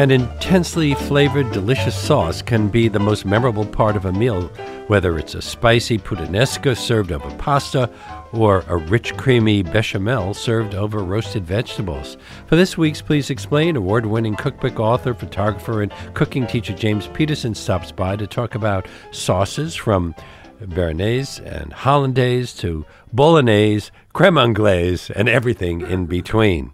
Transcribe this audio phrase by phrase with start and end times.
[0.00, 4.44] An intensely flavored, delicious sauce can be the most memorable part of a meal,
[4.86, 7.90] whether it's a spicy puttanesca served over pasta
[8.32, 12.16] or a rich, creamy bechamel served over roasted vegetables.
[12.46, 17.54] For this week's Please Explain, award winning cookbook author, photographer, and cooking teacher James Peterson
[17.54, 20.14] stops by to talk about sauces from
[20.62, 26.72] Béarnaise and Hollandaise to Bolognese, creme anglaise, and everything in between.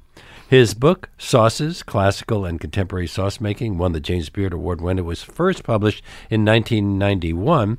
[0.49, 5.05] His book, Sauces, Classical and Contemporary Sauce Making, won the James Beard Award when it
[5.05, 7.79] was first published in 1991,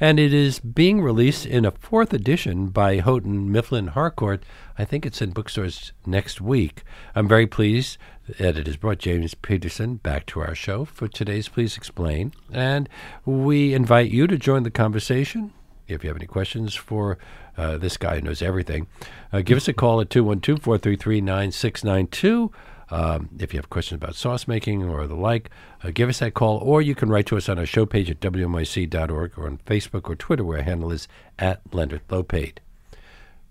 [0.00, 4.42] and it is being released in a fourth edition by Houghton Mifflin Harcourt.
[4.76, 6.82] I think it's in bookstores next week.
[7.14, 7.98] I'm very pleased
[8.40, 12.88] that it has brought James Peterson back to our show for today's Please Explain, and
[13.26, 15.52] we invite you to join the conversation.
[15.88, 17.18] If you have any questions for
[17.56, 18.86] uh, this guy who knows everything.
[19.32, 22.52] Uh, give us a call at 212 433 9692.
[22.90, 25.50] Um, if you have questions about sauce making or the like,
[25.82, 28.10] uh, give us that call, or you can write to us on our show page
[28.10, 31.06] at WNYC.org or on Facebook or Twitter, where our handle is
[31.38, 32.58] at Leonard Lopate.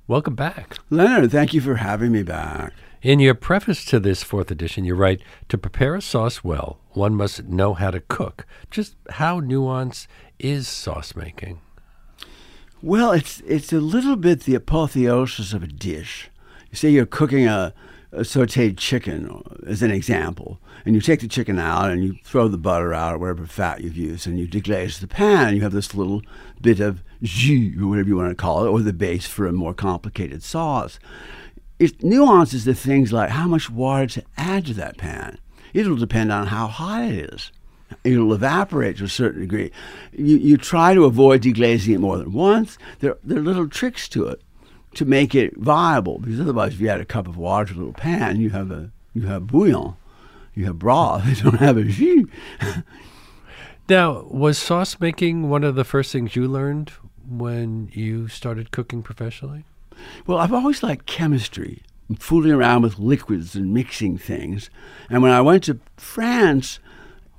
[0.08, 0.78] Welcome back.
[0.90, 2.73] Leonard, thank you for having me back.
[3.03, 7.14] In your preface to this fourth edition, you write To prepare a sauce well, one
[7.14, 8.45] must know how to cook.
[8.72, 10.08] Just how nuanced
[10.40, 11.59] is sauce making?
[12.83, 16.30] Well, it's it's a little bit the apotheosis of a dish.
[16.70, 17.73] You say you're cooking a,
[18.11, 22.47] a sautéed chicken, as an example, and you take the chicken out and you throw
[22.47, 25.64] the butter out or whatever fat you've used, and you deglaze the pan, and you
[25.64, 26.22] have this little
[26.61, 29.52] bit of jus or whatever you want to call it, or the base for a
[29.52, 31.00] more complicated sauce.
[31.80, 35.39] It nuances the things like how much water to add to that pan.
[35.73, 37.52] It'll depend on how hot it is
[38.04, 39.72] it'll evaporate to a certain degree.
[40.12, 42.78] You, you try to avoid deglazing it more than once.
[43.00, 44.42] There, there are little tricks to it
[44.96, 47.78] to make it viable because otherwise, if you add a cup of water to a
[47.78, 49.96] little pan, you have a you have bouillon,
[50.53, 51.26] you have broth.
[51.28, 52.26] You don't have a jus.
[53.90, 56.92] now, was sauce making one of the first things you learned
[57.28, 59.66] when you started cooking professionally?
[60.26, 61.81] Well, I've always liked chemistry,
[62.20, 64.70] fooling around with liquids and mixing things.
[65.09, 66.80] And when I went to France,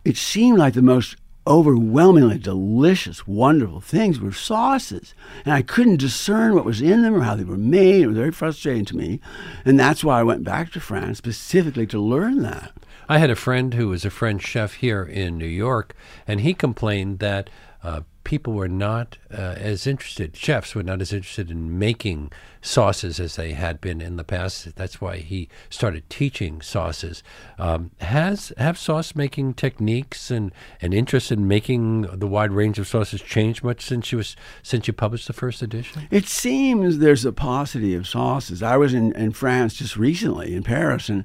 [0.08, 5.14] it seemed like the most overwhelmingly delicious, wonderful things were sauces.
[5.44, 8.02] And I couldn't discern what was in them or how they were made.
[8.02, 9.20] It was very frustrating to me.
[9.66, 12.72] And that's why I went back to France specifically to learn that.
[13.06, 15.94] I had a friend who was a French chef here in New York,
[16.26, 17.50] and he complained that
[17.82, 22.30] uh, people were not uh, as interested, chefs were not as interested in making
[22.60, 24.74] sauces as they had been in the past.
[24.76, 27.22] That's why he started teaching sauces.
[27.58, 30.52] Um, has have sauce making techniques and,
[30.82, 34.86] and interest in making the wide range of sauces changed much since you was since
[34.86, 36.08] you published the first edition?
[36.10, 38.62] It seems there's a paucity of sauces.
[38.62, 41.24] I was in, in France just recently in Paris and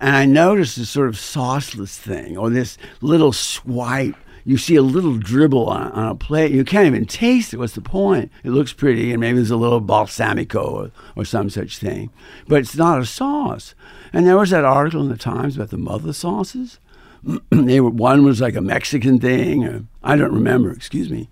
[0.00, 4.14] and I noticed this sort of sauceless thing or this little swipe
[4.48, 6.52] you see a little dribble on, on, a plate.
[6.52, 7.58] You can't even taste it.
[7.58, 8.32] What's the point?
[8.42, 12.08] It looks pretty, and maybe there's a little balsamico or, or some such thing,
[12.46, 13.74] but it's not a sauce.
[14.10, 16.78] And there was that article in the Times about the mother sauces.
[17.50, 20.72] they were one was like a Mexican thing, or I don't remember.
[20.72, 21.28] Excuse me.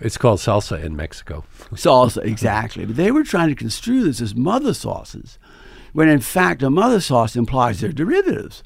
[0.00, 1.44] It's called salsa in Mexico.
[1.74, 2.86] salsa, exactly.
[2.86, 5.38] But they were trying to construe this as mother sauces,
[5.92, 8.62] when in fact a mother sauce implies they're derivatives.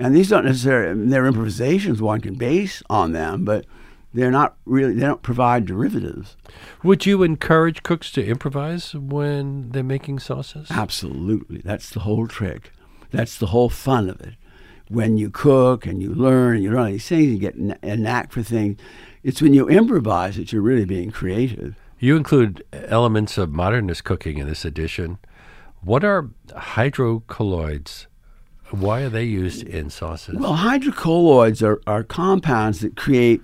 [0.00, 3.66] And these don't necessarily, they're improvisations one can base on them, but
[4.14, 6.36] they're not really, they don't provide derivatives.
[6.82, 10.68] Would you encourage cooks to improvise when they're making sauces?
[10.70, 11.62] Absolutely.
[11.64, 12.72] That's the whole trick.
[13.10, 14.34] That's the whole fun of it.
[14.88, 18.32] When you cook and you learn and you learn these things, you get a knack
[18.32, 18.78] for things.
[19.22, 21.76] It's when you improvise that you're really being creative.
[21.98, 25.18] You include elements of modernist cooking in this edition.
[25.82, 28.06] What are hydrocolloids?
[28.72, 30.38] Why are they used in sauces?
[30.38, 33.42] Well, hydrocolloids are, are compounds that create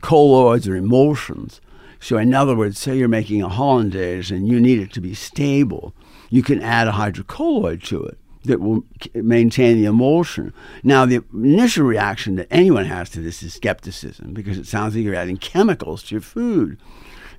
[0.00, 1.60] colloids or emulsions.
[2.00, 5.12] So, in other words, say you're making a hollandaise and you need it to be
[5.12, 5.94] stable,
[6.30, 10.54] you can add a hydrocolloid to it that will maintain the emulsion.
[10.82, 15.04] Now, the initial reaction that anyone has to this is skepticism because it sounds like
[15.04, 16.78] you're adding chemicals to your food.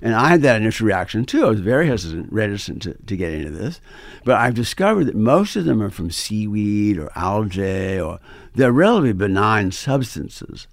[0.02, 1.46] And I had that initial reaction too.
[1.46, 3.80] I was very hesitant, reticent to, to get into this.
[4.24, 8.18] But I've discovered that most of them are from seaweed or algae, or
[8.54, 10.66] they're relatively benign substances.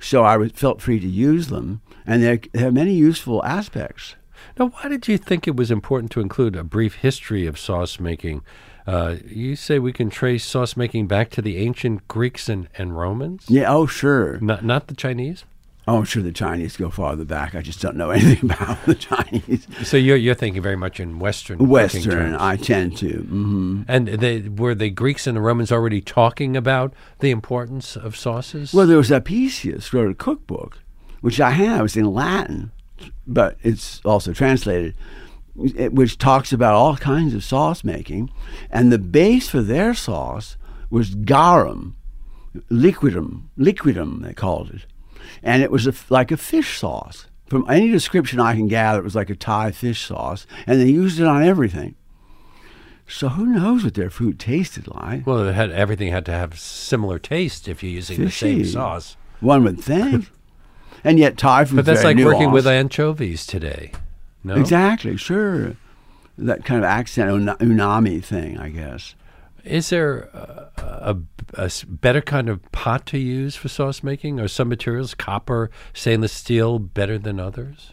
[0.00, 4.16] So I felt free to use them, and they have many useful aspects.
[4.58, 8.00] Now, why did you think it was important to include a brief history of sauce
[8.00, 8.42] making?
[8.86, 12.98] Uh, you say we can trace sauce making back to the ancient Greeks and, and
[12.98, 13.46] Romans?
[13.48, 14.38] Yeah, oh, sure.
[14.40, 15.44] Not, not the Chinese?
[15.86, 17.54] Oh, I'm sure the Chinese go farther back.
[17.54, 19.66] I just don't know anything about the Chinese.
[19.82, 21.58] So you're you're thinking very much in Western.
[21.68, 22.34] Western.
[22.36, 23.08] I tend to.
[23.18, 28.16] hmm And they, were the Greeks and the Romans already talking about the importance of
[28.16, 28.72] sauces?
[28.72, 30.78] Well, there was Apicius wrote a cookbook,
[31.20, 31.84] which I have.
[31.84, 32.72] It's in Latin,
[33.26, 34.94] but it's also translated,
[35.54, 38.30] which talks about all kinds of sauce making.
[38.70, 40.56] And the base for their sauce
[40.88, 41.96] was garum,
[42.70, 44.86] liquidum, liquidum, they called it.
[45.42, 47.26] And it was a like a fish sauce.
[47.46, 50.88] From any description I can gather, it was like a Thai fish sauce, and they
[50.88, 51.94] used it on everything.
[53.06, 55.26] So who knows what their food tasted like?
[55.26, 59.16] well, it had, everything had to have similar taste if you're using the same sauce.
[59.40, 60.30] One would think.
[61.04, 63.92] and yet Thai food But that's like very working with anchovies today.
[64.42, 65.76] No, Exactly, sure.
[66.36, 69.14] That kind of accent una- umami thing, I guess.
[69.64, 70.28] Is there
[71.54, 74.38] a better kind of pot to use for sauce making?
[74.40, 77.92] Are some materials, copper, stainless steel, better than others?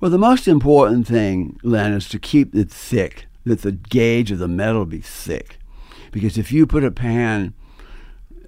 [0.00, 4.38] Well, the most important thing, Len, is to keep it thick, that the gauge of
[4.38, 5.58] the metal be thick.
[6.10, 7.54] Because if you put a pan,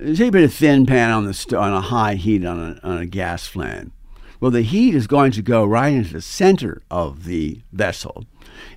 [0.00, 2.86] say you put a thin pan on the st- on a high heat on a,
[2.86, 3.92] on a gas flame,
[4.40, 8.26] well, the heat is going to go right into the center of the vessel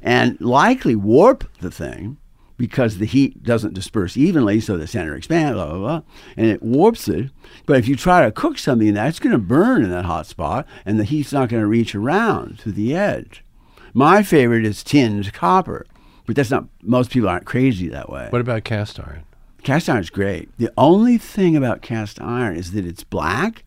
[0.02, 2.18] and likely warp the thing
[2.60, 6.02] because the heat doesn't disperse evenly, so the center expands, blah, blah, blah,
[6.36, 7.32] and it warps it.
[7.66, 10.04] But if you try to cook something in that, it's going to burn in that
[10.04, 13.46] hot spot, and the heat's not going to reach around to the edge.
[13.94, 15.88] My favorite is tinned copper,
[16.28, 18.28] but that's not, most people aren't crazy that way.
[18.30, 19.24] What about cast iron?
[19.64, 20.50] Cast iron's great.
[20.58, 23.64] The only thing about cast iron is that it's black,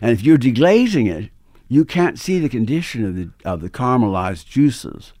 [0.00, 1.30] and if you're deglazing it,
[1.68, 5.12] you can't see the condition of the of the caramelized juices.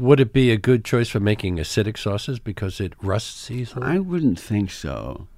[0.00, 3.86] Would it be a good choice for making acidic sauces because it rusts easily?
[3.86, 5.28] I wouldn't think so.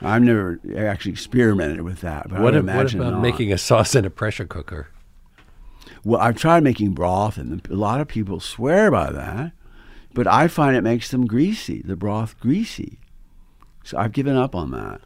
[0.00, 3.20] I've never actually experimented with that, but what, I would what imagine about not.
[3.20, 4.88] making a sauce in a pressure cooker?
[6.04, 9.52] Well, I've tried making broth, and a lot of people swear by that,
[10.14, 12.98] but I find it makes them greasy, the broth greasy.
[13.84, 15.02] So I've given up on that.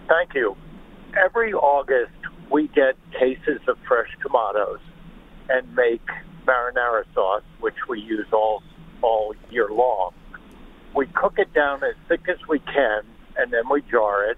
[0.07, 0.55] Thank you.
[1.17, 2.11] Every August,
[2.49, 4.79] we get cases of fresh tomatoes
[5.49, 6.05] and make
[6.45, 8.63] marinara sauce, which we use all
[9.01, 10.13] all year long.
[10.95, 13.03] We cook it down as thick as we can,
[13.37, 14.37] and then we jar it.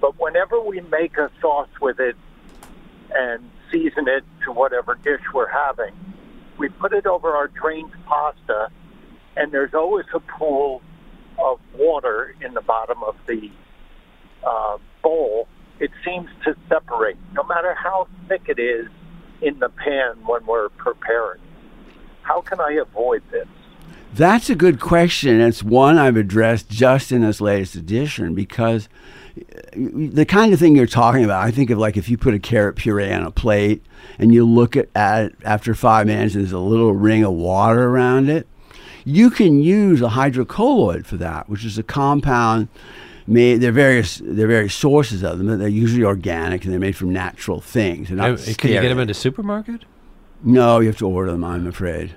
[0.00, 2.16] But whenever we make a sauce with it
[3.14, 5.94] and season it to whatever dish we're having,
[6.58, 8.68] we put it over our drained pasta,
[9.36, 10.82] and there's always a pool
[11.38, 13.50] of water in the bottom of the
[14.44, 15.48] uh, bowl,
[15.78, 18.88] it seems to separate, no matter how thick it is
[19.42, 21.40] in the pan when we're preparing.
[22.22, 23.46] How can I avoid this?
[24.14, 25.40] That's a good question.
[25.40, 28.88] It's one I've addressed just in this latest edition because
[29.74, 32.38] the kind of thing you're talking about, I think of like if you put a
[32.38, 33.84] carrot puree on a plate
[34.18, 37.34] and you look at, at it after five minutes and there's a little ring of
[37.34, 38.46] water around it,
[39.06, 42.68] you can use a hydrocolloid for that, which is a compound
[43.26, 43.58] made.
[43.62, 45.58] There are various there are various sources of them.
[45.58, 48.08] They're usually organic and they're made from natural things.
[48.08, 49.84] They're not Uh, Can you get them in a supermarket?
[50.42, 51.44] No, you have to order them.
[51.44, 52.16] I'm afraid.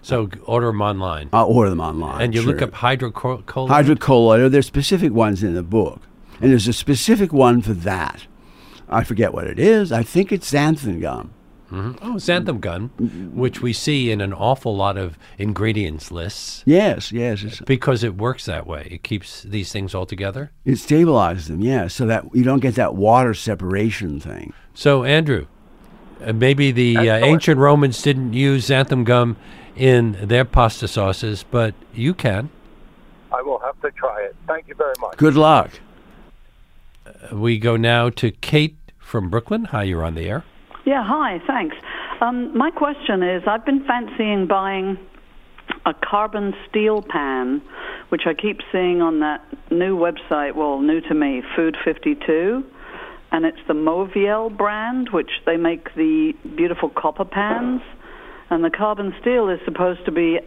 [0.00, 1.28] So order them online.
[1.32, 2.22] I'll order them online.
[2.22, 3.68] and you look up hydrocolloid.
[3.68, 4.50] hydrocolloid.
[4.50, 6.00] There's specific ones in the book,
[6.40, 8.26] and there's a specific one for that.
[8.88, 9.92] I forget what it is.
[9.92, 11.32] I think it's xanthan gum.
[11.70, 12.88] Oh, xanthan gum,
[13.34, 18.16] which we see in an awful lot of ingredients lists Yes, yes, it's, because it
[18.16, 18.88] works that way.
[18.90, 20.50] It keeps these things all together.
[20.64, 21.60] it stabilizes them.
[21.60, 24.54] Yeah, so that you don't get that water separation thing.
[24.72, 25.46] So, Andrew,
[26.24, 29.36] uh, maybe the uh, ancient Romans didn't use xanthan gum
[29.76, 32.48] in their pasta sauces, but you can.
[33.30, 34.34] I will have to try it.
[34.46, 35.18] Thank you very much.
[35.18, 35.70] Good luck.
[37.06, 39.66] Uh, We go now to Kate from Brooklyn.
[39.66, 40.44] Hi, you're on the air.
[40.88, 41.76] Yeah, hi, thanks.
[42.22, 44.96] Um, my question is I've been fancying buying
[45.84, 47.60] a carbon steel pan,
[48.08, 52.64] which I keep seeing on that new website, well, new to me, Food 52.
[53.32, 57.82] and it's the Mauviel brand, which they make the beautiful copper pans,
[58.48, 60.40] and the carbon steel is supposed to be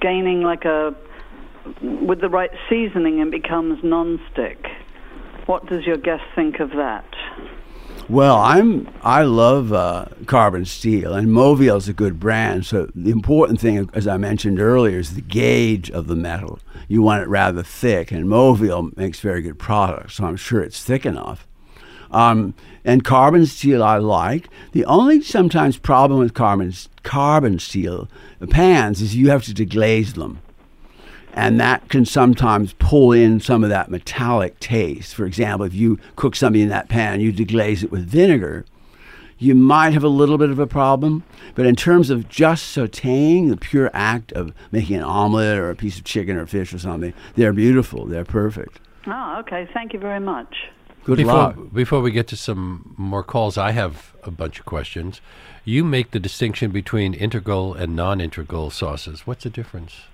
[0.00, 0.96] gaining like a
[1.80, 4.66] with the right seasoning and becomes non-stick.
[5.46, 7.13] What does your guest think of that?
[8.08, 12.66] Well, I'm I love uh, carbon steel, and Mauviel is a good brand.
[12.66, 16.58] So the important thing, as I mentioned earlier, is the gauge of the metal.
[16.86, 20.84] You want it rather thick, and Mauviel makes very good products, so I'm sure it's
[20.84, 21.46] thick enough.
[22.10, 22.52] Um,
[22.84, 24.50] and carbon steel I like.
[24.72, 28.10] The only sometimes problem with carbon carbon steel
[28.50, 30.40] pans is you have to deglaze them
[31.34, 35.14] and that can sometimes pull in some of that metallic taste.
[35.14, 38.64] For example, if you cook something in that pan, you deglaze it with vinegar,
[39.36, 41.24] you might have a little bit of a problem.
[41.56, 45.76] But in terms of just sautéing, the pure act of making an omelet or a
[45.76, 48.06] piece of chicken or fish or something, they're beautiful.
[48.06, 48.78] They're perfect.
[49.06, 49.68] Oh, okay.
[49.74, 50.68] Thank you very much.
[51.02, 51.56] Good before, luck.
[51.72, 55.20] Before we get to some more calls, I have a bunch of questions.
[55.64, 59.26] You make the distinction between integral and non integral sauces.
[59.26, 60.04] What's the difference?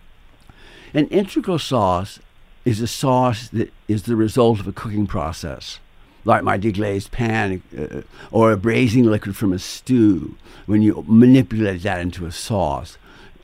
[0.92, 2.18] An integral sauce
[2.64, 5.78] is a sauce that is the result of a cooking process,
[6.24, 11.82] like my deglazed pan uh, or a braising liquid from a stew, when you manipulate
[11.82, 12.98] that into a sauce,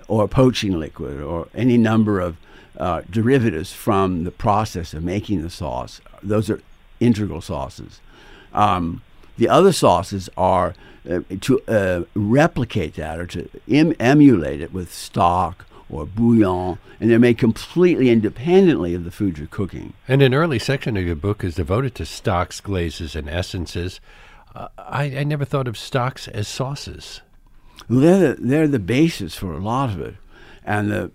[0.09, 2.37] or a poaching liquid, or any number of
[2.79, 6.01] uh, derivatives from the process of making the sauce.
[6.23, 6.61] Those are
[7.01, 8.01] integral sauces.
[8.53, 9.03] Um,
[9.39, 10.75] the other sauces are
[11.09, 17.11] uh, to uh, replicate that or to em- emulate it with stock or bouillon, and
[17.11, 19.93] they're made completely independently of the food you're cooking.
[20.09, 24.01] And an early section of your book is devoted to stocks, glazes, and essences.
[24.55, 27.21] Uh, I, I never thought of stocks as sauces.
[27.89, 30.15] They're the, they're the basis for a lot of it,
[30.65, 31.13] and the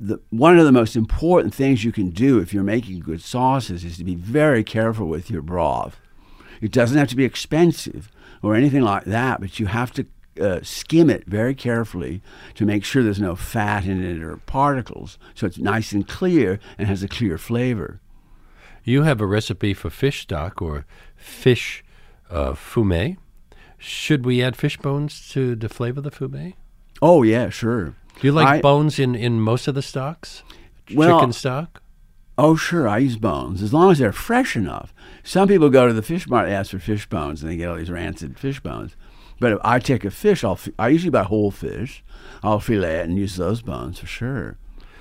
[0.00, 3.84] the, one of the most important things you can do if you're making good sauces
[3.84, 6.00] is to be very careful with your broth.
[6.62, 8.10] It doesn't have to be expensive
[8.42, 10.06] or anything like that, but you have to
[10.40, 12.22] uh, skim it very carefully
[12.54, 16.58] to make sure there's no fat in it or particles, so it's nice and clear
[16.78, 18.00] and has a clear flavor.
[18.84, 21.84] You have a recipe for fish stock or fish
[22.30, 23.16] uh, fumet.
[23.78, 26.54] Should we add fish bones to the flavor of the fumet?
[27.02, 27.94] Oh yeah, sure.
[28.20, 30.42] Do you like I- bones in, in most of the stocks?
[30.94, 31.82] Well- Chicken stock?
[32.38, 34.94] Oh, sure, I use bones as long as they're fresh enough.
[35.22, 37.76] Some people go to the fish market, ask for fish bones, and they get all
[37.76, 38.96] these rancid fish bones.
[39.40, 42.04] But if I take a fish, I'll I usually buy whole fish.
[42.42, 44.58] I'll fillet it and use those bones for sure.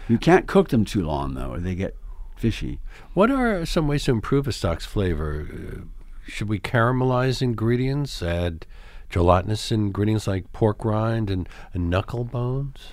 [0.08, 1.96] You can't cook them too long though, or they get
[2.36, 2.79] fishy.
[3.13, 5.48] What are some ways to improve a stock's flavor?
[5.51, 5.81] Uh,
[6.25, 8.65] should we caramelize ingredients, add
[9.10, 12.91] gelatinous ingredients like pork rind and, and knuckle bones?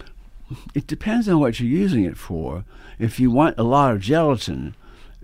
[0.75, 2.65] It depends on what you're using it for.
[2.99, 4.75] If you want a lot of gelatin,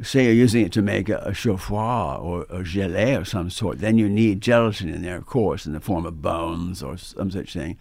[0.03, 3.79] say you're using it to make a, a chaufroid or a gelée of some sort,
[3.79, 7.31] then you need gelatin in there, of course, in the form of bones or some
[7.31, 7.79] such thing.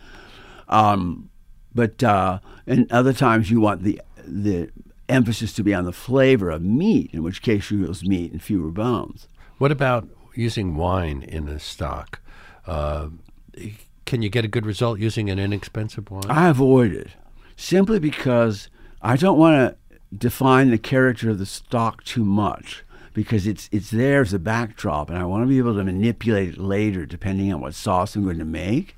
[0.67, 1.29] Um,
[1.73, 4.69] but uh, and other times you want the the
[5.09, 8.41] emphasis to be on the flavor of meat, in which case you use meat and
[8.41, 9.27] fewer bones.
[9.57, 12.21] What about using wine in a stock?
[12.65, 13.09] Uh,
[14.05, 16.29] can you get a good result using an inexpensive wine?
[16.29, 17.09] I avoid it
[17.55, 18.69] simply because
[19.01, 19.77] I don't want to
[20.15, 25.09] define the character of the stock too much because it's it's there as a backdrop,
[25.09, 28.23] and I want to be able to manipulate it later depending on what sauce I'm
[28.23, 28.95] going to make.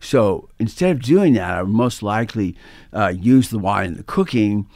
[0.00, 2.56] So instead of doing that, I would most likely
[2.92, 4.68] uh, use the wine in the cooking,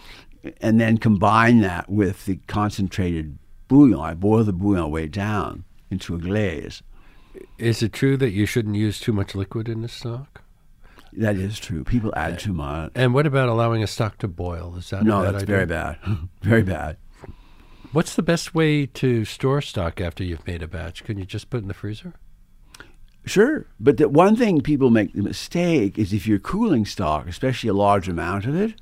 [0.60, 4.00] and then combine that with the concentrated bouillon.
[4.00, 6.82] I boil the bouillon way down into a glaze.
[7.58, 10.42] Is it true that you shouldn't use too much liquid in a stock?
[11.14, 11.84] That is true.
[11.84, 12.92] People add too much.
[12.94, 14.74] And what about allowing a stock to boil?
[14.76, 15.46] Is that a No, that's idea?
[15.46, 15.98] very bad.
[16.42, 16.96] very bad.
[17.92, 21.04] What's the best way to store stock after you've made a batch?
[21.04, 22.14] Can you just put it in the freezer?
[23.24, 27.68] Sure, but the one thing people make the mistake is if you're cooling stock, especially
[27.68, 28.74] a large amount of it,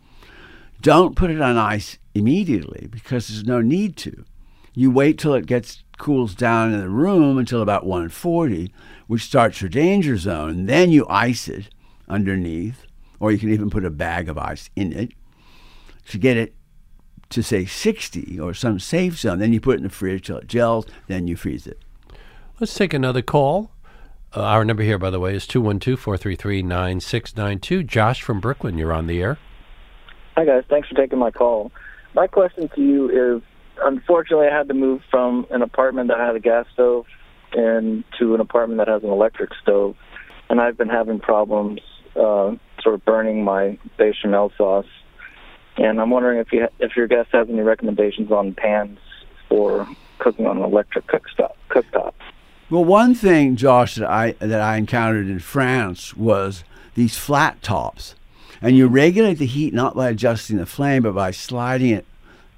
[0.81, 4.25] don't put it on ice immediately because there's no need to.
[4.75, 8.73] You wait till it gets cools down in the room until about 140,
[9.07, 10.51] which starts your danger zone.
[10.51, 11.71] and Then you ice it
[12.09, 12.85] underneath,
[13.21, 15.13] or you can even put a bag of ice in it
[16.09, 16.55] to get it
[17.31, 19.39] to say 60 or some safe zone.
[19.39, 20.87] Then you put it in the fridge till it gels.
[21.09, 21.81] Then you freeze it.
[22.61, 23.73] Let's take another call.
[24.35, 27.83] Uh, our number here, by the way, is 212 433 9692.
[27.83, 29.39] Josh from Brooklyn, you're on the air.
[30.37, 31.73] Hi guys, thanks for taking my call.
[32.15, 33.43] My question to you is,
[33.83, 37.07] unfortunately, I had to move from an apartment that had a gas stove
[37.55, 39.97] into an apartment that has an electric stove,
[40.51, 41.81] and I've been having problems
[42.19, 44.87] uh, sort of burning my bechamel sauce.
[45.77, 48.99] And I'm wondering if you if your guest has any recommendations on pans
[49.49, 49.87] for
[50.19, 51.53] cooking on an electric cooktop.
[51.69, 52.15] cooktop.
[52.71, 58.15] Well, one thing, Josh, that I that I encountered in France was these flat tops,
[58.63, 62.07] and you regulate the heat not by adjusting the flame, but by sliding it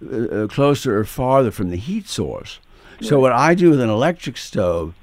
[0.04, 2.60] uh, uh closer or farther from the heat source.
[3.00, 4.94] So what I do with an electric stove,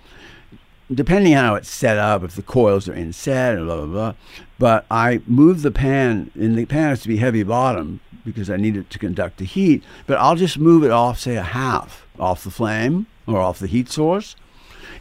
[0.94, 4.14] depending on how it's set up, if the coils are inset and blah blah blah,
[4.60, 8.58] but I move the pan, and the pan has to be heavy bottom because I
[8.58, 9.84] need it to conduct the heat.
[10.08, 13.68] But I'll just move it off, say a half off the flame or off the
[13.68, 14.36] heat source,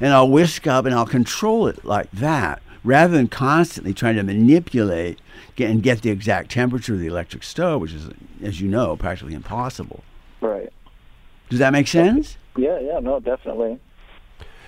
[0.01, 4.23] and I'll whisk up and I'll control it like that, rather than constantly trying to
[4.23, 5.21] manipulate
[5.57, 8.09] get, and get the exact temperature of the electric stove, which is,
[8.43, 10.03] as you know, practically impossible.
[10.41, 10.73] Right.
[11.49, 12.37] Does that make sense?
[12.57, 13.79] Yeah, yeah, no, definitely.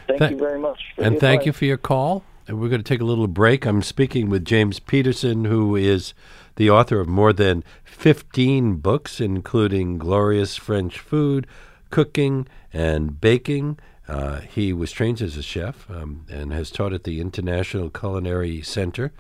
[0.07, 0.81] Thank Th- you very much.
[0.99, 1.47] And thank advice.
[1.47, 2.25] you for your call.
[2.49, 3.67] And we're going to take a little break.
[3.67, 6.15] I'm speaking with James Peterson, who is
[6.55, 11.47] the author of more than 15 books, including Glorious French Food,
[11.91, 13.79] Cooking, and Baking.
[14.07, 18.63] Uh, he was trained as a chef um, and has taught at the International Culinary
[18.63, 19.13] Center,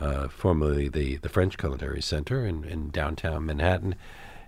[0.00, 3.94] uh, formerly the, the French Culinary Center in, in downtown Manhattan.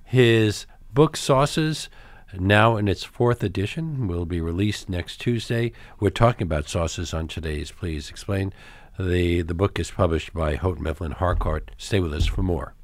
[0.03, 1.89] His book, Sauces,
[2.41, 5.73] now in its fourth edition, will be released next Tuesday.
[6.01, 8.53] We're talking about sauces on today's Please Explain.
[8.99, 11.71] The, the book is published by Houghton Mifflin Harcourt.
[11.77, 12.75] Stay with us for more.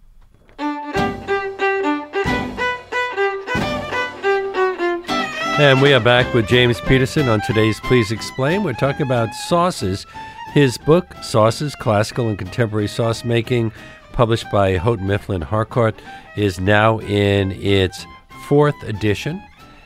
[5.59, 8.64] And we are back with James Peterson on today's Please Explain.
[8.64, 10.07] We're talking about sauces.
[10.52, 13.71] His book, Sauces Classical and Contemporary Sauce Making,
[14.12, 15.95] published by Houghton Mifflin Harcourt,
[16.35, 18.07] is now in its
[18.50, 19.40] fourth edition.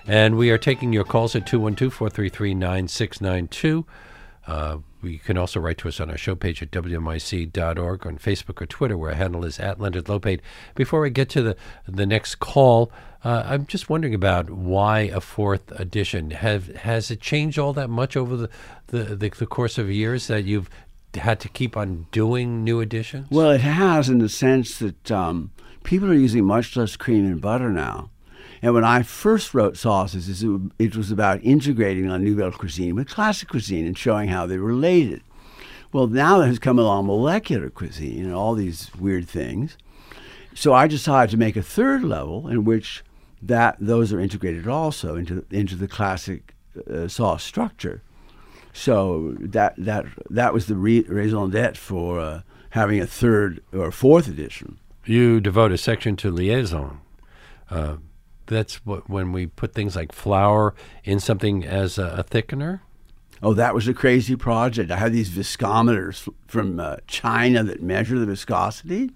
[0.07, 3.85] And we are taking your calls at 212 433 9692.
[4.47, 8.63] Uh, you can also write to us on our show page at wnyc.org on Facebook
[8.63, 10.41] or Twitter, where our handle is at Leonard Lopate.
[10.75, 11.57] Before I get to the
[11.87, 12.91] the next call,
[13.23, 16.31] uh, I'm just wondering about why a fourth edition.
[16.31, 18.51] Have has it changed all that much over the
[18.87, 20.71] the, the, the course of years that you've
[21.15, 23.27] had to keep on doing new editions?
[23.31, 25.51] Well, it has in the sense that um,
[25.83, 28.09] people are using much less cream and butter now.
[28.65, 30.43] And when I first wrote sauces,
[30.79, 35.23] it was about integrating la nouvelle cuisine with classic cuisine and showing how they related.
[35.93, 39.77] Well, now has come along molecular cuisine and all these weird things.
[40.55, 43.05] So I decided to make a third level in which
[43.43, 46.55] that those are integrated also into into the classic
[46.91, 48.01] uh, sauce structure.
[48.73, 54.27] So that that that was the raison d'être for uh, having a third or fourth
[54.27, 54.79] edition.
[55.05, 57.03] You devote a section to liaison.
[57.71, 57.97] Uh,
[58.47, 62.81] that's what when we put things like flour in something as a, a thickener.
[63.43, 64.91] Oh, that was a crazy project.
[64.91, 69.11] I had these viscometers from uh, China that measure the viscosity,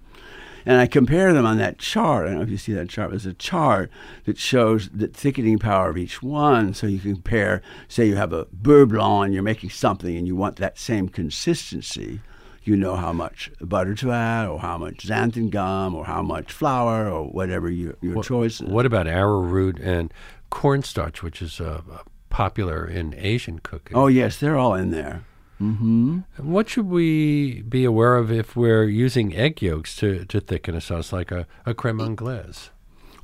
[0.65, 2.25] and I compare them on that chart.
[2.25, 3.09] I don't know if you see that chart.
[3.09, 3.89] There's a chart
[4.25, 6.73] that shows the thickening power of each one.
[6.73, 10.35] So you compare, say, you have a beurre blanc and you're making something, and you
[10.35, 12.21] want that same consistency.
[12.69, 16.51] You know how much butter to add, or how much xanthan gum, or how much
[16.51, 18.67] flour, or whatever your, your What- choice is.
[18.69, 20.13] What about arrowroot and
[20.51, 21.81] cornstarch, which is uh,
[22.29, 23.97] popular in Asian cooking?
[23.97, 25.23] Oh, yes, they're all in there.
[25.57, 30.75] hmm What should we be aware of if we're using egg yolks to, to thicken
[30.75, 32.69] a sauce like a, a creme anglaise?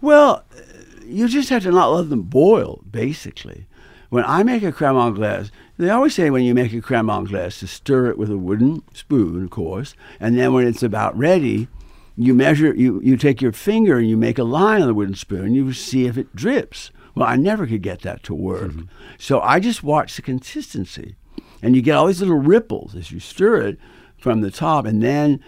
[0.01, 0.61] Well, uh,
[1.05, 3.67] you just have to not let them boil, basically.
[4.09, 7.59] When I make a creme anglaise, they always say when you make a creme anglaise
[7.59, 11.67] to stir it with a wooden spoon, of course, and then when it's about ready,
[12.15, 15.15] you measure, you, you take your finger and you make a line on the wooden
[15.15, 16.91] spoon, you see if it drips.
[17.13, 18.71] Well, I never could get that to work.
[18.71, 18.83] Mm-hmm.
[19.17, 21.15] So I just watch the consistency.
[21.61, 23.79] And you get all these little ripples as you stir it
[24.17, 25.43] from the top, and then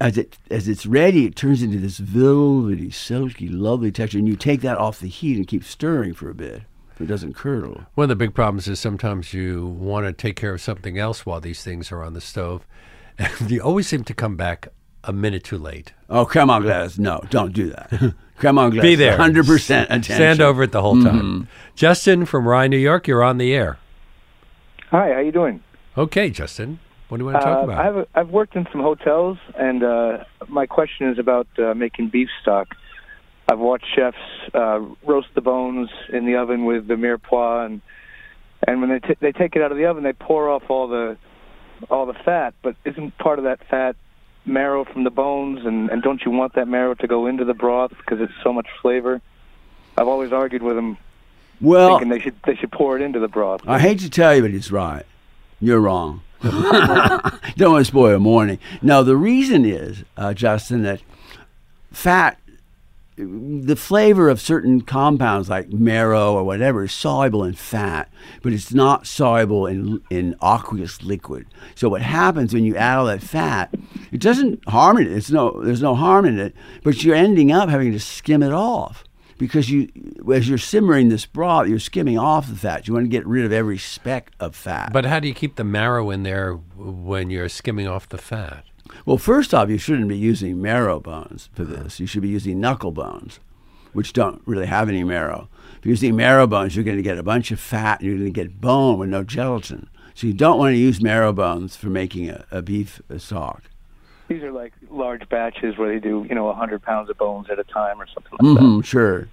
[0.00, 4.18] as it as it's ready, it turns into this velvety, silky, lovely texture.
[4.18, 6.62] And you take that off the heat and keep stirring for a bit,
[6.96, 7.82] so it doesn't curdle.
[7.94, 11.24] One of the big problems is sometimes you want to take care of something else
[11.26, 12.66] while these things are on the stove,
[13.18, 14.68] and you always seem to come back
[15.04, 15.92] a minute too late.
[16.08, 17.90] Oh, come on, anglaise, no, don't do that.
[18.38, 19.16] creme anglaise, Be there.
[19.16, 20.14] hundred percent attention.
[20.16, 21.46] Stand over it the whole time.
[21.74, 23.78] Justin from Rye, New York, you're on the air.
[24.90, 25.62] Hi, how you doing?
[25.98, 26.78] Okay, Justin.
[27.08, 27.78] What do you want to talk Uh, about?
[27.78, 31.74] I have a, I've worked in some hotels, and uh, my question is about uh,
[31.74, 32.68] making beef stock.
[33.48, 34.16] I've watched chefs
[34.54, 37.80] uh, roast the bones in the oven with the mirepoix, and
[38.66, 40.88] and when they t- they take it out of the oven, they pour off all
[40.88, 41.16] the
[41.90, 42.54] all the fat.
[42.62, 43.96] But isn't part of that fat
[44.46, 45.64] marrow from the bones?
[45.66, 48.52] And, and don't you want that marrow to go into the broth because it's so
[48.52, 49.20] much flavor?
[49.96, 50.96] I've always argued with them,
[51.60, 53.60] Well, thinking they should they should pour it into the broth.
[53.66, 55.04] I hate to tell you, but he's right.
[55.60, 56.22] You're wrong.
[56.42, 58.58] Don't want to spoil your morning.
[58.82, 61.00] No, the reason is, uh, Justin, that
[61.90, 62.38] fat
[63.16, 68.10] the flavor of certain compounds like marrow or whatever is soluble in fat,
[68.42, 71.46] but it's not soluble in in aqueous liquid.
[71.74, 73.74] So what happens when you add all that fat,
[74.10, 75.06] it doesn't harm it.
[75.06, 78.52] It's no there's no harm in it, but you're ending up having to skim it
[78.52, 79.04] off
[79.38, 79.88] because you
[80.32, 82.88] as you're simmering this broth, you're skimming off the fat.
[82.88, 84.92] You want to get rid of every speck of fat.
[84.92, 88.64] But how do you keep the marrow in there when you're skimming off the fat?
[89.04, 92.00] Well, first off, you shouldn't be using marrow bones for this.
[92.00, 93.40] You should be using knuckle bones,
[93.92, 95.48] which don't really have any marrow.
[95.78, 98.18] If you're using marrow bones, you're going to get a bunch of fat and you're
[98.18, 99.88] going to get bone with no gelatin.
[100.14, 103.64] So you don't want to use marrow bones for making a, a beef stock.
[104.28, 107.58] These are like large batches where they do, you know, 100 pounds of bones at
[107.58, 108.62] a time or something like that.
[108.62, 109.28] Mm-hmm, sure.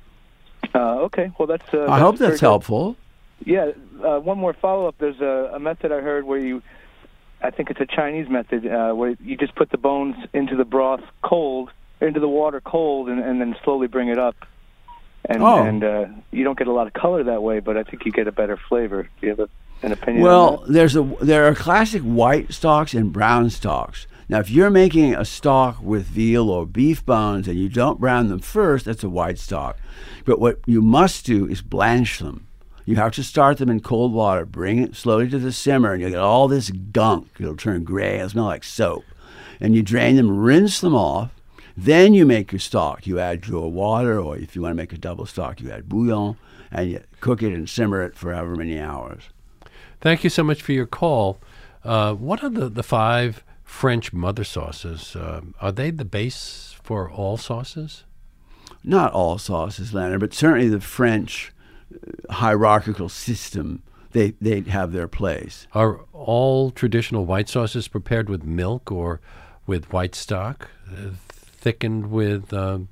[0.75, 1.73] Uh, okay, well, that's.
[1.73, 2.45] Uh, I hope very that's good.
[2.47, 2.97] helpful.
[3.45, 3.71] Yeah,
[4.03, 4.95] uh, one more follow up.
[4.99, 6.61] There's a, a method I heard where you,
[7.43, 10.65] I think it's a Chinese method, uh, where you just put the bones into the
[10.65, 14.35] broth cold, into the water cold, and, and then slowly bring it up.
[15.25, 15.63] And, Oh.
[15.63, 18.11] and uh, you don't get a lot of color that way, but I think you
[18.11, 19.03] get a better flavor.
[19.03, 19.49] Do you have a,
[19.83, 20.23] an opinion?
[20.23, 20.73] on Well, that?
[20.73, 24.07] there's a there are classic white stocks and brown stocks.
[24.29, 28.29] Now, if you're making a stock with veal or beef bones and you don't brown
[28.29, 29.77] them first, that's a white stock.
[30.25, 32.47] But what you must do is blanch them.
[32.91, 36.01] You have to start them in cold water, bring it slowly to the simmer, and
[36.01, 37.29] you'll get all this gunk.
[37.39, 39.05] It'll turn gray, it'll smell like soap.
[39.61, 41.31] And you drain them, rinse them off.
[41.77, 43.07] Then you make your stock.
[43.07, 45.87] You add your water, or if you want to make a double stock, you add
[45.87, 46.35] bouillon,
[46.69, 49.23] and you cook it and simmer it for however many hours.
[50.01, 51.39] Thank you so much for your call.
[51.85, 55.15] Uh, what are the, the five French mother sauces?
[55.15, 58.03] Um are they the base for all sauces?
[58.83, 61.60] not all sauces, Leonard, but certainly the French uh,
[62.29, 65.67] hierarchical system, they they have their place.
[65.73, 69.19] Are all traditional white sauces prepared with milk or
[69.65, 72.89] with white stock, uh, thickened with um,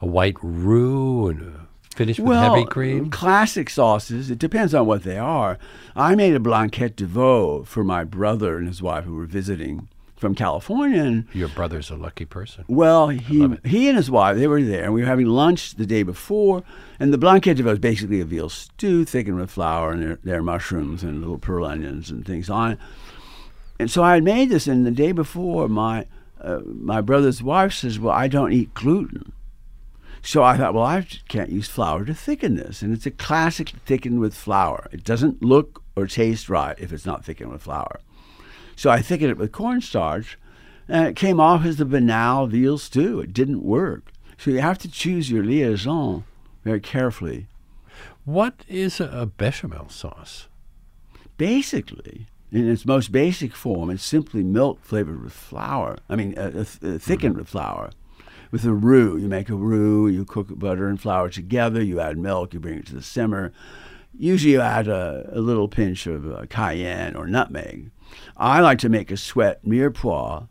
[0.00, 1.60] a white roux and uh,
[1.94, 3.10] finished with well, heavy cream?
[3.10, 4.30] classic sauces.
[4.30, 5.58] It depends on what they are.
[5.94, 9.88] I made a blanquette de veau for my brother and his wife who were visiting
[10.20, 12.64] from California, and Your brother's a lucky person.
[12.68, 15.86] Well, he he and his wife they were there, and we were having lunch the
[15.86, 16.62] day before.
[17.00, 20.18] And the blanquette de veau is basically a veal stew thickened with flour, and there,
[20.22, 22.76] there are mushrooms and little pearl onions and things on.
[23.78, 26.06] And so I had made this, and the day before, my
[26.38, 29.32] uh, my brother's wife says, "Well, I don't eat gluten."
[30.22, 33.70] So I thought, well, I can't use flour to thicken this, and it's a classic
[33.86, 34.86] thickened with flour.
[34.92, 38.00] It doesn't look or taste right if it's not thickened with flour.
[38.80, 40.38] So I thickened it with cornstarch,
[40.88, 43.20] and it came off as the banal veal stew.
[43.20, 44.10] It didn't work.
[44.38, 46.24] So you have to choose your liaison
[46.64, 47.48] very carefully.
[48.24, 50.48] What is a, bechamel sauce?
[51.36, 55.98] Basically, in its most basic form, it's simply milk flavored with flour.
[56.08, 57.90] I mean, uh, uh, uh, thickened with flour.
[58.50, 62.16] With a roux, you make a roux, you cook butter and flour together, you add
[62.16, 63.52] milk, you bring it to the simmer.
[64.18, 67.90] Usually, you add a, a little pinch of uh, cayenne or nutmeg.
[68.36, 70.48] I like to make a sweat mirepoix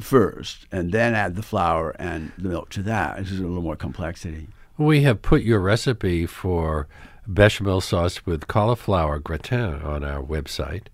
[0.00, 3.16] first, and then add the flour and the milk to that.
[3.18, 4.48] This is a little more complexity.
[4.76, 6.86] We have put your recipe for
[7.26, 10.86] bechamel sauce with cauliflower gratin on our website.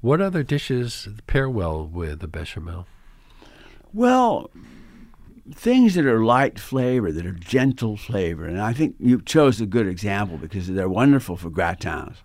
[0.00, 2.86] What other dishes pair well with the bechamel?
[3.92, 4.50] Well,
[5.54, 9.66] things that are light flavor, that are gentle flavor, and I think you chose a
[9.66, 12.16] good example because they're wonderful for gratins.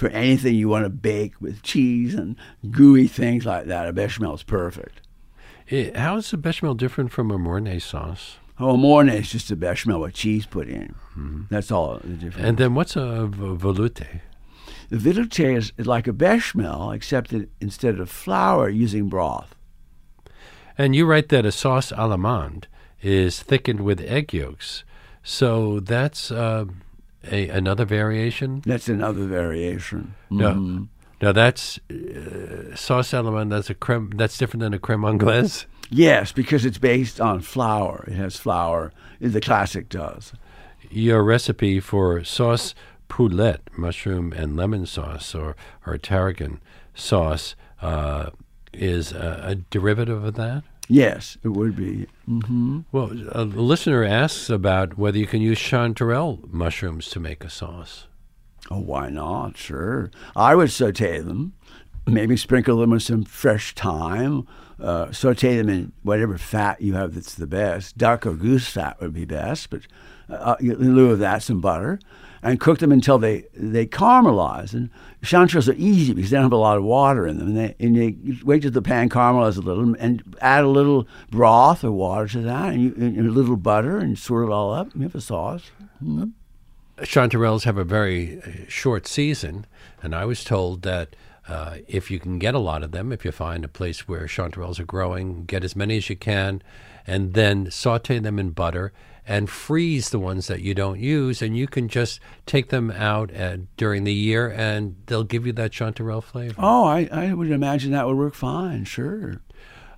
[0.00, 2.34] For anything you want to bake with cheese and
[2.70, 5.02] gooey things like that, a bechamel is perfect.
[5.70, 8.38] Eh, How is the bechamel different from a Mornay sauce?
[8.58, 10.94] Oh, a mornay is just a bechamel with cheese put in.
[11.50, 12.48] That's all the difference.
[12.48, 14.20] And then what's a veloute?
[14.88, 19.54] the velouté is, is like a bechamel, except that instead of flour, using broth.
[20.78, 22.64] And you write that a sauce allemande
[23.02, 24.82] is thickened with egg yolks.
[25.22, 26.64] So that's uh,
[27.30, 28.62] a another variation.
[28.64, 30.14] That's another variation.
[30.30, 30.88] No, Mhm.
[31.22, 33.50] now that's uh, sauce allemande.
[33.50, 34.10] That's a creme.
[34.16, 35.66] That's different than a creme anglaise.
[35.90, 38.04] Yes, because it's based on flour.
[38.06, 38.92] It has flour.
[39.20, 40.32] The classic does.
[40.90, 42.74] Your recipe for sauce
[43.08, 45.56] poulette, mushroom and lemon sauce, or
[45.86, 46.60] or tarragon
[46.94, 48.30] sauce, uh,
[48.72, 50.62] is a, a derivative of that.
[50.90, 52.06] Yes, it would be.
[52.26, 57.50] hmm Well, a listener asks about whether you can use chanterelle mushrooms to make a
[57.50, 58.08] sauce.
[58.72, 59.56] Oh, why not?
[59.56, 60.10] Sure.
[60.34, 61.52] I would saute them,
[62.06, 64.48] maybe sprinkle them with some fresh thyme,
[64.80, 67.96] uh, saute them in whatever fat you have that's the best.
[67.96, 69.82] Duck or goose fat would be best, but
[70.28, 72.00] uh, in lieu of that, some butter.
[72.42, 74.72] And cook them until they they caramelize.
[74.72, 74.90] And
[75.22, 77.48] chanterelles are easy because they don't have a lot of water in them.
[77.48, 81.06] And, they, and you wait till the pan caramelizes a little and add a little
[81.30, 84.72] broth or water to that, and, you, and a little butter, and swirl it all
[84.72, 84.94] up.
[84.94, 85.70] You have a sauce.
[86.02, 86.32] Mm.
[86.98, 89.66] Chanterelles have a very uh, short season,
[90.02, 91.16] and I was told that.
[91.48, 94.26] Uh, if you can get a lot of them, if you find a place where
[94.26, 96.62] chanterelles are growing, get as many as you can,
[97.08, 98.92] and then saute them in butter
[99.26, 103.34] and freeze the ones that you don't use, and you can just take them out
[103.34, 106.54] uh, during the year, and they'll give you that chanterelle flavor.
[106.58, 108.84] Oh, I, I would imagine that would work fine.
[108.84, 109.40] Sure.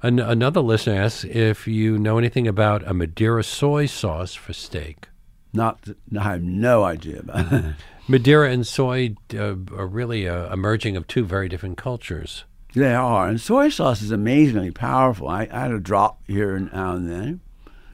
[0.02, 5.08] An- another listener asks if you know anything about a Madeira soy sauce for steak.
[5.52, 5.86] Not,
[6.18, 7.64] I have no idea about it.
[8.08, 12.44] Madeira and soy uh, are really a, a merging of two very different cultures.
[12.74, 15.28] They are, and soy sauce is amazingly powerful.
[15.28, 17.40] I, I had a drop here and now and then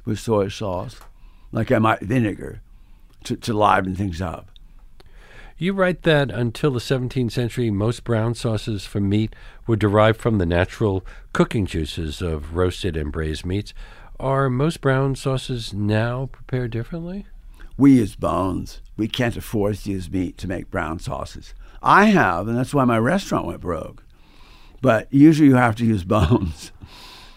[0.05, 0.97] with soy sauce
[1.53, 2.61] like I might vinegar
[3.25, 4.51] to, to liven things up.
[5.61, 9.35] You write that until the 17th century, most brown sauces for meat
[9.67, 13.75] were derived from the natural cooking juices of roasted and braised meats.
[14.21, 17.27] Are most brown sauces now prepared differently?
[17.77, 18.81] We use bones.
[18.97, 21.55] We can't afford to use meat to make brown sauces.
[21.83, 24.05] I have, and that's why my restaurant went broke.
[24.81, 26.71] But usually you have to use bones.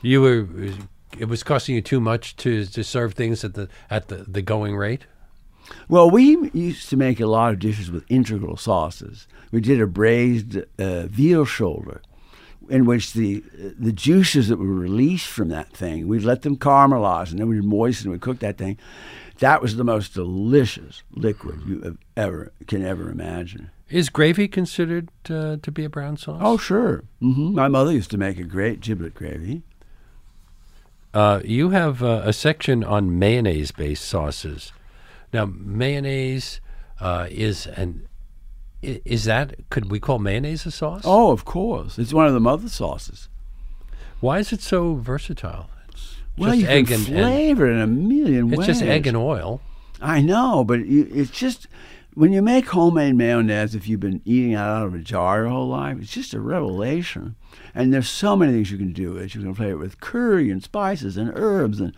[0.03, 0.47] You were
[1.21, 4.41] it was costing you too much to, to serve things at the at the, the
[4.41, 5.05] going rate?
[5.87, 9.27] Well, we used to make a lot of dishes with integral sauces.
[9.51, 12.01] We did a braised uh, veal shoulder,
[12.69, 13.43] in which the
[13.77, 17.63] the juices that were released from that thing, we'd let them caramelize, and then we'd
[17.63, 18.79] moisten, and we'd cook that thing.
[19.37, 23.69] That was the most delicious liquid you ever can ever imagine.
[23.89, 26.41] Is gravy considered uh, to be a brown sauce?
[26.41, 27.03] Oh, sure.
[27.21, 27.53] Mm-hmm.
[27.55, 29.63] My mother used to make a great giblet gravy.
[31.13, 34.71] Uh, you have uh, a section on mayonnaise based sauces.
[35.33, 36.61] Now, mayonnaise
[36.99, 38.07] uh, is an
[38.81, 41.03] is that could we call mayonnaise a sauce?
[41.05, 41.99] Oh, of course.
[41.99, 43.29] It's one of the mother sauces.
[44.21, 45.69] Why is it so versatile?
[45.89, 48.69] It's well, you can flavor it in a million it's ways.
[48.69, 49.61] It's just egg and oil.
[50.01, 51.67] I know, but it's just
[52.13, 55.49] when you make homemade mayonnaise, if you've been eating it out of a jar your
[55.49, 57.35] whole life, it's just a revelation.
[57.73, 59.35] And there's so many things you can do with it.
[59.35, 61.95] You can play it with curry and spices and herbs and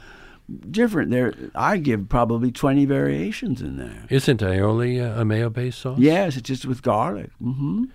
[0.69, 1.09] different.
[1.09, 4.05] There, I give probably 20 variations in there.
[4.09, 5.99] Isn't aioli a mayo-based sauce?
[5.99, 7.31] Yes, it's just with garlic.
[7.41, 7.85] Mm-hmm.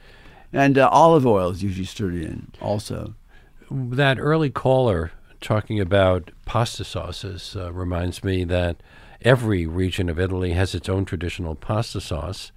[0.52, 3.14] And uh, olive oil is usually stirred in also.
[3.70, 8.82] That early caller talking about pasta sauces uh, reminds me that
[9.22, 12.52] every region of Italy has its own traditional pasta sauce.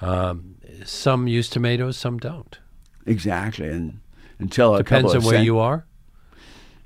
[0.00, 2.58] Um, some use tomatoes, some don't.
[3.06, 4.00] Exactly, and
[4.38, 5.86] until a depends on where cent- you are.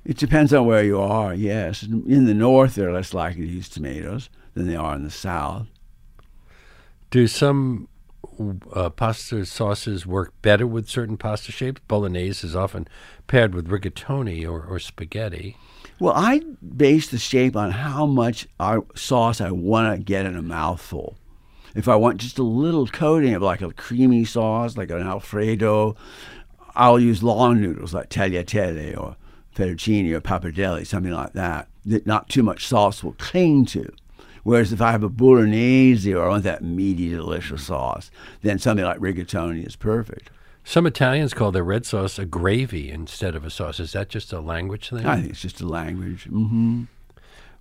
[0.05, 1.35] It depends on where you are.
[1.35, 5.11] Yes, in the north they're less likely to use tomatoes than they are in the
[5.11, 5.67] south.
[7.11, 7.89] Do some
[8.73, 11.83] uh, pasta sauces work better with certain pasta shapes?
[11.87, 12.89] Bolognese is often
[13.27, 15.57] paired with rigatoni or, or spaghetti.
[16.03, 16.41] Well, I
[16.77, 18.49] base the shape on how much
[18.97, 21.17] sauce I want to get in a mouthful.
[21.77, 25.95] If I want just a little coating of like a creamy sauce, like an Alfredo,
[26.75, 29.15] I'll use long noodles like tagliatelle or
[29.55, 33.89] fettuccine or pappardelle, something like that, that not too much sauce will cling to.
[34.43, 38.11] Whereas if I have a bolognese or I want that meaty, delicious sauce,
[38.41, 40.31] then something like rigatoni is perfect.
[40.65, 43.81] Some Italians call their red sauce a gravy instead of a sauce.
[43.81, 45.05] Is that just a language thing?
[45.05, 46.25] I think it's just a language.
[46.25, 46.85] Mm-hmm.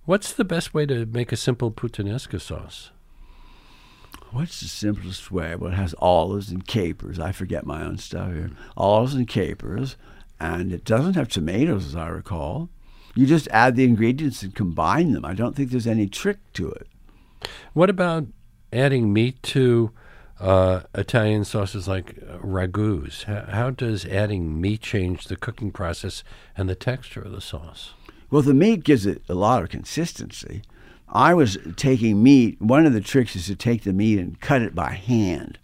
[0.04, 2.90] What's the best way to make a simple puttanesca sauce?
[4.30, 5.54] What's the simplest way?
[5.54, 7.18] Well, it has olives and capers.
[7.18, 8.50] I forget my own stuff here.
[8.76, 9.96] Olives and capers,
[10.40, 12.70] and it doesn't have tomatoes, as I recall.
[13.14, 15.24] You just add the ingredients and combine them.
[15.24, 16.86] I don't think there's any trick to it.
[17.74, 18.26] What about
[18.72, 19.92] adding meat to
[20.42, 23.24] uh, Italian sauces like ragouts?
[23.24, 26.24] How, how does adding meat change the cooking process
[26.56, 27.94] and the texture of the sauce?
[28.30, 30.62] Well, the meat gives it a lot of consistency.
[31.08, 32.60] I was taking meat.
[32.60, 35.58] One of the tricks is to take the meat and cut it by hand.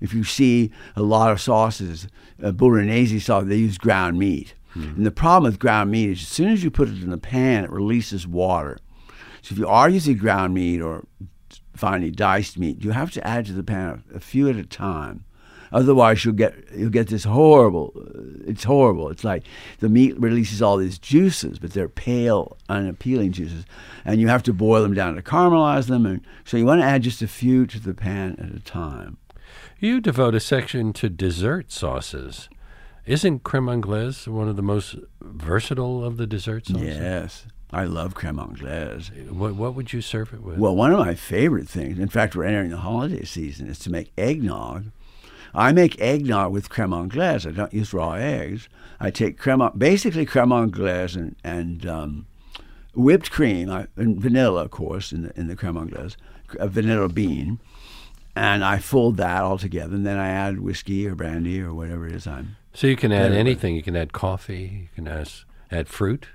[0.00, 2.08] If you see a lot of sauces,
[2.42, 4.54] uh, bolognese sauce, they use ground meat.
[4.74, 4.96] Mm.
[4.96, 7.18] And the problem with ground meat is as soon as you put it in the
[7.18, 8.78] pan, it releases water.
[9.42, 11.04] So if you are using ground meat or
[11.74, 15.24] finely diced meat, you have to add to the pan a few at a time.
[15.72, 17.92] Otherwise, you'll get you'll get this horrible.
[18.46, 19.08] It's horrible.
[19.08, 19.42] It's like
[19.80, 23.64] the meat releases all these juices, but they're pale, unappealing juices,
[24.04, 26.06] and you have to boil them down to caramelize them.
[26.06, 29.16] And so you want to add just a few to the pan at a time.
[29.80, 32.48] You devote a section to dessert sauces.
[33.04, 36.86] Isn't creme anglaise one of the most versatile of the dessert sauces?
[36.86, 39.10] Yes, I love creme anglaise.
[39.30, 40.58] What, what would you serve it with?
[40.58, 43.90] Well, one of my favorite things, in fact, we're entering the holiday season, is to
[43.90, 44.86] make eggnog.
[45.54, 47.46] I make eggnog with creme anglaise.
[47.46, 48.68] I don't use raw eggs.
[49.00, 52.26] I take creme, basically creme anglaise and, and um,
[52.94, 56.16] whipped cream I, and vanilla, of course, in the, in the creme anglaise,
[56.58, 57.58] a vanilla bean,
[58.36, 62.06] and I fold that all together, and then I add whiskey or brandy or whatever
[62.06, 62.56] it is I'm.
[62.72, 63.74] so you can add better with- anything.
[63.76, 64.78] You can add coffee.
[64.82, 65.30] You can add,
[65.70, 66.26] add fruit.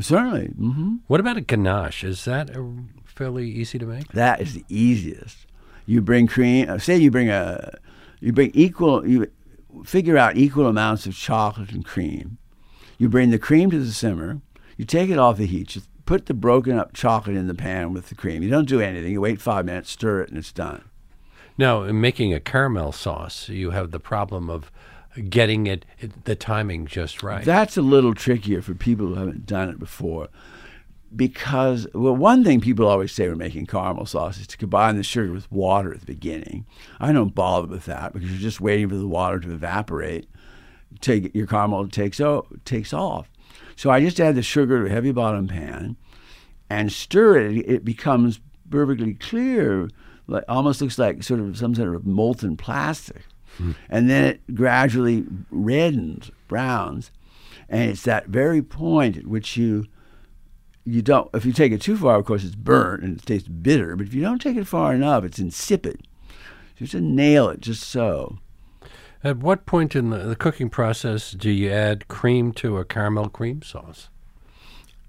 [0.00, 2.04] Certainly, hmm What about a ganache?
[2.04, 2.50] Is that
[3.04, 4.08] fairly easy to make?
[4.12, 5.46] that is the easiest.
[5.86, 6.68] You bring cream.
[6.68, 7.78] uh, Say you bring a,
[8.20, 9.06] you bring equal.
[9.06, 9.26] You
[9.84, 12.38] figure out equal amounts of chocolate and cream.
[12.98, 14.40] You bring the cream to the simmer.
[14.76, 15.74] You take it off the heat.
[15.76, 18.42] You put the broken up chocolate in the pan with the cream.
[18.42, 19.12] You don't do anything.
[19.12, 20.84] You wait five minutes, stir it, and it's done.
[21.56, 24.70] Now, in making a caramel sauce, you have the problem of
[25.28, 25.84] getting it,
[26.24, 27.44] the timing just right.
[27.44, 30.28] That's a little trickier for people who haven't done it before.
[31.14, 35.02] Because, well, one thing people always say when making caramel sauce is to combine the
[35.02, 36.66] sugar with water at the beginning.
[37.00, 40.28] I don't bother with that because you're just waiting for the water to evaporate.
[41.00, 43.30] Take your caramel takes o- takes off.
[43.74, 45.96] So I just add the sugar to a heavy bottom pan
[46.68, 47.56] and stir it.
[47.58, 48.40] It becomes
[48.70, 49.88] perfectly clear,
[50.26, 53.22] like almost looks like sort of some sort of molten plastic.
[53.58, 53.72] Hmm.
[53.88, 57.10] And then it gradually reddens, browns,
[57.68, 59.86] and it's that very point at which you
[60.84, 61.28] you don't.
[61.34, 63.94] If you take it too far, of course, it's burnt and it tastes bitter.
[63.94, 66.06] But if you don't take it far enough, it's insipid.
[66.78, 68.38] You have to nail it just so.
[69.24, 73.28] At what point in the, the cooking process do you add cream to a caramel
[73.28, 74.08] cream sauce?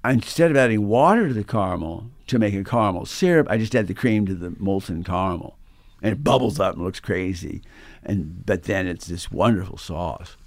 [0.04, 3.88] Instead of adding water to the caramel to make a caramel syrup, I just add
[3.88, 5.59] the cream to the molten caramel,
[6.02, 7.62] and it bubbles up and looks crazy.
[8.04, 10.38] And but then it's this wonderful sauce.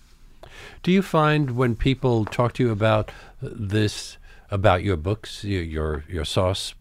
[0.82, 3.10] Do you find when people talk to you about
[3.40, 4.16] this,
[4.50, 6.74] about your books, your your, your sauce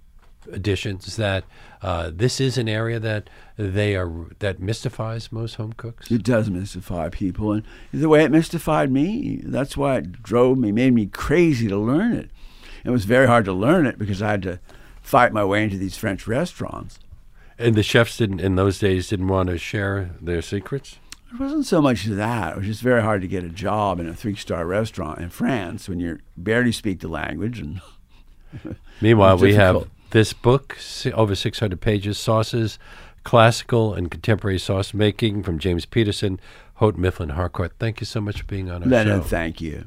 [0.52, 1.44] additions, that
[1.82, 6.10] uh, this is an area that they are that mystifies most home cooks?
[6.12, 10.72] It does mystify people, and the way it mystified me, that's why it drove me,
[10.72, 12.32] made me crazy to learn it.
[12.84, 14.60] It was very hard to learn it because I had to
[15.02, 17.00] fight my way into these French restaurants.
[17.62, 20.98] And the chefs didn't in those days didn't want to share their secrets.
[21.34, 22.54] It wasn't so much that.
[22.54, 25.30] It was just very hard to get a job in a three star restaurant in
[25.30, 27.60] France when you barely speak the language.
[27.60, 27.82] And
[29.02, 30.78] Meanwhile, we have this book,
[31.14, 32.78] over 600 pages, sauces,
[33.24, 36.40] classical and contemporary sauce making from James Peterson,
[36.76, 37.74] Houghton Mifflin Harcourt.
[37.80, 38.90] Thank you so much for being on our show.
[38.90, 39.28] Leonard, show.
[39.30, 39.86] thank you.